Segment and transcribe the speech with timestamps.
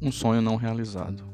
[0.00, 1.24] Um sonho não realizado.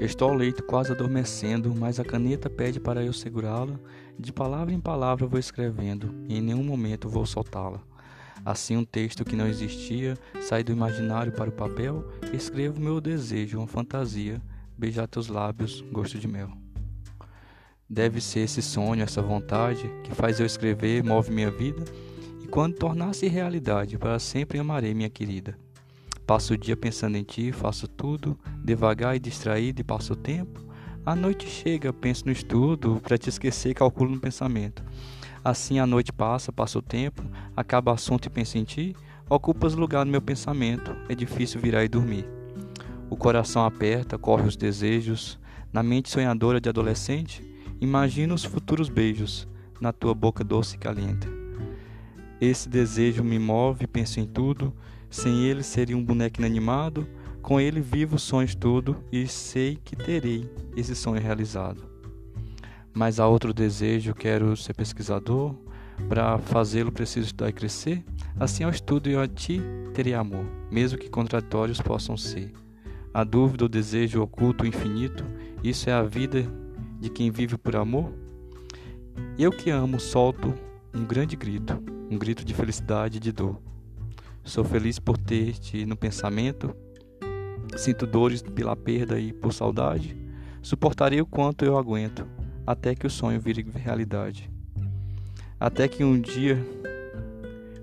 [0.00, 3.78] Estou ao leito quase adormecendo, mas a caneta pede para eu segurá-la.
[4.18, 7.82] De palavra em palavra vou escrevendo, e em nenhum momento vou soltá-la.
[8.44, 12.06] Assim, um texto que não existia sai do imaginário para o papel.
[12.32, 14.40] Escrevo meu desejo, uma fantasia,
[14.76, 16.50] beijar teus lábios, gosto de mel.
[17.88, 21.84] Deve ser esse sonho, essa vontade que faz eu escrever, move minha vida.
[22.42, 25.65] E quando tornar-se realidade, para sempre amarei minha querida.
[26.26, 30.60] Passo o dia pensando em ti, faço tudo, devagar e distraído e passo o tempo.
[31.04, 34.82] A noite chega, penso no estudo, para te esquecer, calculo no pensamento.
[35.44, 37.22] Assim a noite passa, passa o tempo,
[37.56, 38.96] acaba o assunto e penso em ti,
[39.30, 42.28] ocupas lugar no meu pensamento, é difícil virar e dormir.
[43.08, 45.38] O coração aperta, corre os desejos,
[45.72, 47.40] na mente sonhadora de adolescente,
[47.80, 49.46] imagino os futuros beijos
[49.80, 51.28] na tua boca doce e caliente.
[52.40, 54.74] Esse desejo me move, penso em tudo,
[55.16, 57.08] sem ele seria um boneco inanimado,
[57.40, 61.82] com ele vivo sonhos tudo e sei que terei esse sonho realizado.
[62.92, 65.54] Mas há outro desejo, quero ser pesquisador,
[66.08, 68.04] para fazê-lo preciso estudar e crescer,
[68.38, 69.62] assim ao estudo e a ti
[69.94, 72.52] terei amor, mesmo que contraditórios possam ser.
[73.14, 75.24] A dúvida, o desejo oculto, o infinito,
[75.64, 76.46] isso é a vida
[77.00, 78.12] de quem vive por amor?
[79.38, 80.52] Eu que amo solto
[80.94, 83.58] um grande grito, um grito de felicidade e de dor.
[84.46, 86.72] Sou feliz por ter-te no pensamento.
[87.76, 90.16] Sinto dores pela perda e por saudade.
[90.62, 92.24] Suportarei o quanto eu aguento,
[92.64, 94.48] até que o sonho vire realidade.
[95.58, 96.64] Até que um dia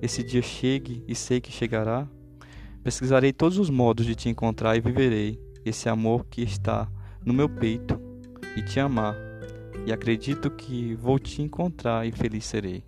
[0.00, 2.06] esse dia chegue e sei que chegará.
[2.84, 6.88] Pesquisarei todos os modos de te encontrar e viverei esse amor que está
[7.26, 8.00] no meu peito
[8.56, 9.16] e te amar.
[9.84, 12.84] E acredito que vou te encontrar e feliz serei.